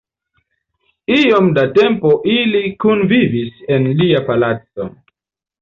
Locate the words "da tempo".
1.57-2.15